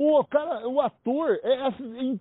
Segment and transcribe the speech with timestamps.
[0.00, 2.20] O cara, o ator, é assim,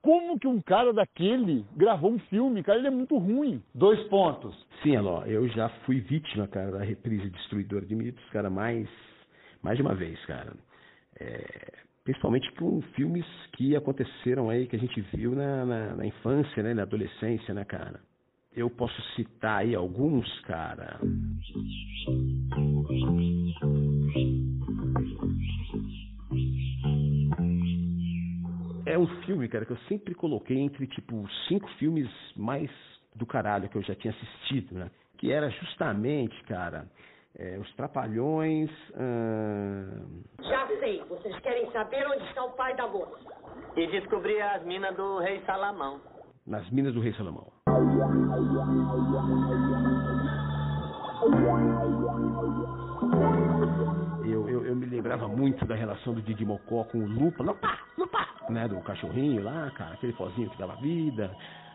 [0.00, 2.78] como que um cara daquele gravou um filme, cara?
[2.78, 3.60] Ele é muito ruim.
[3.74, 4.54] Dois pontos.
[4.84, 8.88] Sim, Alô, eu já fui vítima, cara, da reprise Destruidor de Mitos, cara, mais,
[9.60, 10.52] mais de uma vez, cara.
[11.18, 11.72] É,
[12.04, 16.72] principalmente com filmes que aconteceram aí, que a gente viu na, na, na infância, né,
[16.72, 17.98] na adolescência, né, cara.
[18.54, 21.00] Eu posso citar aí alguns, cara.
[28.98, 32.68] É um filme, cara, que eu sempre coloquei entre, tipo, cinco filmes mais
[33.14, 34.90] do caralho que eu já tinha assistido, né?
[35.18, 36.90] Que era justamente, cara,
[37.38, 38.68] é, Os Trapalhões.
[38.96, 40.24] Hum...
[40.40, 43.16] Já sei, vocês querem saber onde está o pai da moça.
[43.76, 46.00] E descobrir as minas do rei Salamão.
[46.44, 47.46] Nas minas do rei Salomão.
[54.24, 57.68] Eu, eu, eu, me lembrava muito da relação do Didi Mocó com o Lupa, Lupa,
[57.96, 57.97] Lupa,
[58.52, 58.68] né?
[58.68, 61.30] Do cachorrinho lá, cara, aquele pozinho que dava vida,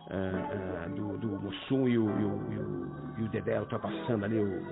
[0.10, 2.54] uh, uh, do, do Mussum e o, e o,
[3.20, 4.64] e o, o Dedé ultrapassando ali o,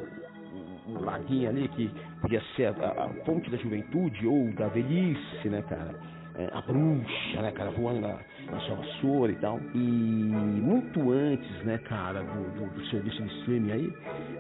[0.88, 5.61] o, laguinho ali, que podia ser a, a, fonte da juventude ou da velhice, né,
[5.63, 5.95] cara?
[6.35, 8.17] É, a bruxa, né, cara, voando na,
[8.49, 9.59] na sua vassoura e tal.
[9.73, 13.93] E muito antes, né, cara, do, do, do serviço de streaming aí,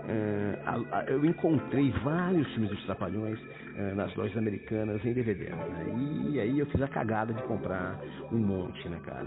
[0.07, 3.39] é, a, a, eu encontrei vários filmes dos Trapalhões
[3.75, 5.49] é, nas lojas americanas em DVD.
[5.49, 7.99] Né, e aí eu fiz a cagada de comprar
[8.31, 9.25] um monte, né, cara.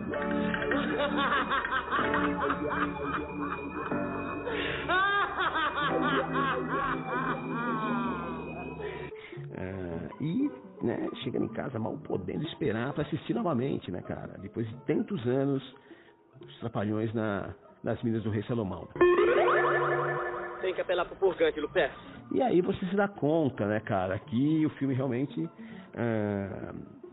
[10.85, 14.37] né, chegando em casa mal podendo esperar para assistir novamente, né, cara?
[14.39, 15.63] Depois de tantos anos,
[16.41, 18.87] os trapalhões na, nas minas do Rei Salomão.
[20.61, 21.91] Tem que apelar pro purgante, Lupé.
[22.33, 27.04] E aí você se dá conta, né, cara, que o filme realmente uh,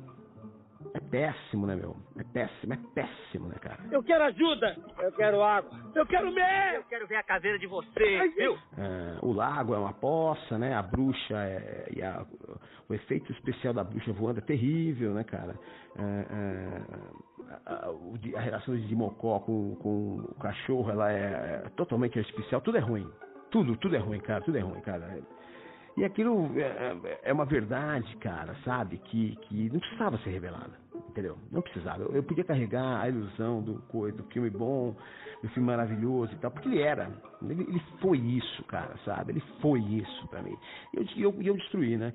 [1.12, 1.95] péssimo, né, meu?
[2.17, 3.78] É péssimo, é péssimo, né, cara?
[3.92, 4.78] Eu quero ajuda!
[5.00, 5.72] Eu quero água!
[5.94, 6.76] Eu quero mer!
[6.76, 8.58] Eu quero ver a caveira de você, viu?
[8.77, 10.73] É, o lago é uma poça, né?
[10.73, 11.89] A bruxa é.
[11.94, 12.26] E a,
[12.89, 15.60] o efeito especial da bruxa voando é terrível, né, cara?
[15.98, 16.82] É, é,
[17.66, 22.61] a, a, a, relação de Mocó com, com o cachorro, ela é, é totalmente artificial.
[22.61, 23.08] Tudo é ruim.
[23.52, 24.42] Tudo, tudo é ruim, cara.
[24.42, 25.20] Tudo é ruim, cara.
[25.97, 28.97] E aquilo é, é, é uma verdade, cara, sabe?
[28.97, 30.71] Que, que não precisava ser revelada,
[31.09, 31.37] entendeu?
[31.52, 32.03] Não precisava.
[32.03, 33.73] Eu, eu podia carregar a ilusão do,
[34.11, 34.95] do filme bom,
[35.43, 37.11] do filme maravilhoso e tal, porque ele era.
[37.41, 39.33] Ele, ele foi isso, cara, sabe?
[39.33, 40.57] Ele foi isso pra mim.
[40.93, 42.13] E eu, eu, eu destruí, né?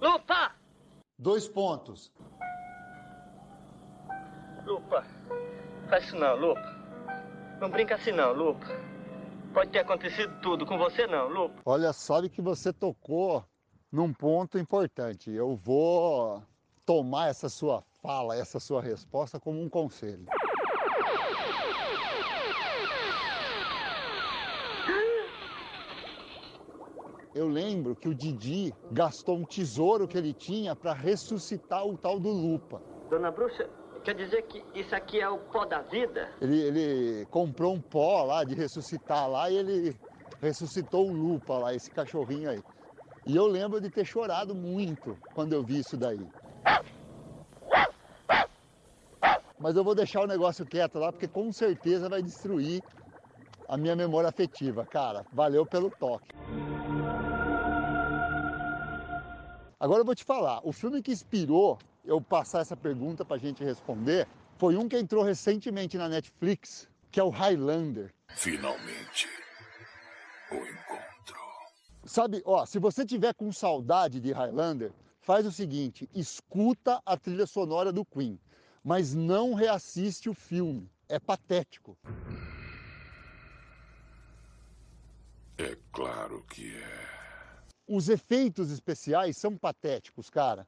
[0.00, 0.52] Lupa!
[1.18, 2.12] Dois pontos.
[4.64, 5.02] Lupa,
[5.88, 6.78] faz isso não, Lupa.
[7.60, 8.66] Não brinca assim não, Lupa.
[9.52, 11.62] Pode ter acontecido tudo com você não, Lupa.
[11.64, 13.44] Olha, sabe que você tocou
[13.90, 15.30] num ponto importante.
[15.30, 16.42] Eu vou
[16.84, 20.26] tomar essa sua fala, essa sua resposta como um conselho.
[27.34, 32.18] Eu lembro que o Didi gastou um tesouro que ele tinha para ressuscitar o tal
[32.18, 32.82] do Lupa.
[33.08, 33.70] Dona Bruxa,
[34.08, 36.32] Quer dizer que isso aqui é o pó da vida?
[36.40, 39.94] Ele, ele comprou um pó lá de ressuscitar lá e ele
[40.40, 42.64] ressuscitou o Lupa lá, esse cachorrinho aí.
[43.26, 46.26] E eu lembro de ter chorado muito quando eu vi isso daí.
[49.60, 52.82] Mas eu vou deixar o negócio quieto lá, porque com certeza vai destruir
[53.68, 54.86] a minha memória afetiva.
[54.86, 56.34] Cara, valeu pelo toque.
[59.78, 63.38] Agora eu vou te falar, o filme que inspirou eu passar essa pergunta para a
[63.38, 64.26] gente responder
[64.56, 68.12] foi um que entrou recentemente na Netflix, que é o Highlander.
[68.28, 69.28] Finalmente,
[70.50, 71.38] o encontro.
[72.04, 77.46] Sabe, ó, se você tiver com saudade de Highlander, faz o seguinte, escuta a trilha
[77.46, 78.40] sonora do Queen,
[78.82, 80.90] mas não reassiste o filme.
[81.08, 81.96] É patético.
[85.58, 87.08] É claro que é.
[87.86, 90.66] Os efeitos especiais são patéticos, cara.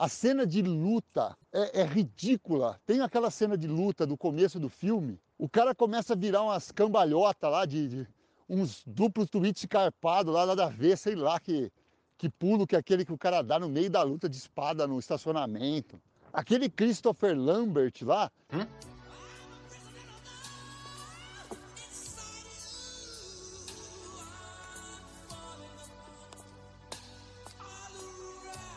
[0.00, 2.80] A cena de luta é, é, ridícula.
[2.86, 5.20] Tem aquela cena de luta do começo do filme.
[5.36, 8.08] O cara começa a virar umas cambalhotas lá de, de
[8.48, 11.70] uns duplos tweets carpados lá, nada a ver, sei lá que,
[12.16, 14.86] que pulo que é aquele que o cara dá no meio da luta de espada
[14.86, 16.00] no estacionamento.
[16.32, 18.32] Aquele Christopher Lambert lá.
[18.54, 18.66] Hum?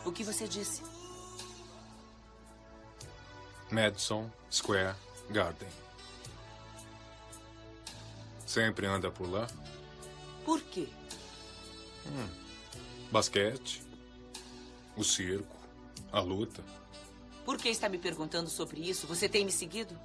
[0.06, 0.84] O que você disse?
[3.74, 4.96] Madison Square
[5.32, 5.68] Garden.
[8.46, 9.48] Sempre anda por lá?
[10.46, 10.88] Por quê?
[12.06, 12.30] Hum.
[13.12, 13.82] Basquete,
[14.96, 15.56] o circo,
[16.12, 16.64] a luta.
[17.44, 19.08] Por que está me perguntando sobre isso?
[19.08, 20.00] Você tem me seguido?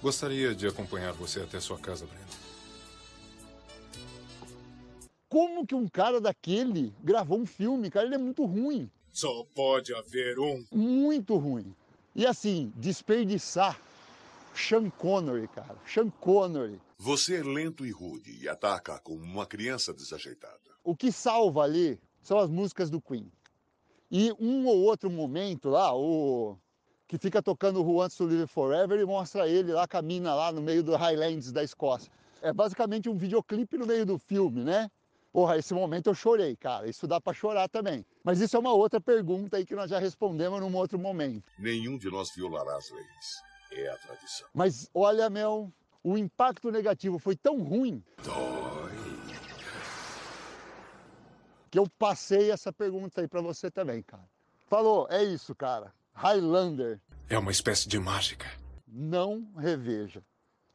[0.00, 2.48] Gostaria de acompanhar você até sua casa, Brenda.
[5.28, 8.06] Como que um cara daquele gravou um filme, cara?
[8.06, 8.88] Ele é muito ruim.
[9.12, 10.64] Só pode haver um.
[10.72, 11.74] Muito ruim.
[12.18, 13.80] E assim, desperdiçar
[14.52, 15.76] Sean Connery, cara.
[15.86, 16.80] Sean Connery.
[16.98, 20.58] Você é lento e rude e ataca como uma criança desajeitada.
[20.82, 23.30] O que salva ali são as músicas do Queen.
[24.10, 26.58] E um ou outro momento lá, o
[27.06, 30.60] que fica tocando Who Wants to Live Forever e mostra ele lá, camina lá no
[30.60, 32.10] meio do Highlands da Escócia.
[32.42, 34.90] É basicamente um videoclipe no meio do filme, né?
[35.32, 36.88] Porra, esse momento eu chorei, cara.
[36.88, 38.04] Isso dá para chorar também.
[38.24, 41.50] Mas isso é uma outra pergunta aí que nós já respondemos num outro momento.
[41.58, 43.42] Nenhum de nós violará as leis.
[43.72, 44.48] É a tradição.
[44.54, 45.70] Mas olha, Mel,
[46.02, 48.90] o impacto negativo foi tão ruim Dói.
[51.70, 54.24] que eu passei essa pergunta aí para você também, cara.
[54.66, 55.92] Falou, é isso, cara.
[56.14, 58.46] Highlander, É uma espécie de mágica.
[58.86, 60.22] não reveja.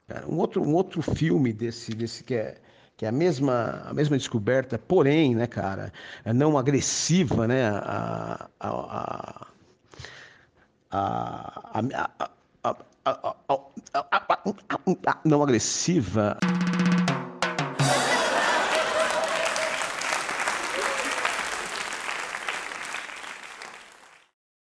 [0.07, 2.61] Cara, um outro, um outro filme desse, desse que é
[2.95, 5.91] que é a mesma, a mesma descoberta, porém, né, cara,
[6.23, 9.47] é não agressiva, né, a, a, a,
[10.91, 12.09] a, a, a,
[12.63, 12.75] a,
[13.05, 16.37] a, a, a não agressiva.